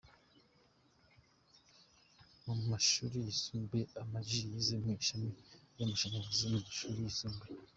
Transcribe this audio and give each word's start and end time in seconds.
Mu 2.45 2.55
mashuri 2.69 3.15
yisumbuye 3.25 3.83
Ama 4.01 4.19
G 4.27 4.29
yize 4.51 4.75
mu 4.83 4.89
ishami 5.01 5.29
ry’amashanyarazi 5.73 6.45
mu 6.51 6.59
mashuri 6.67 6.97
yisumbuye. 7.05 7.51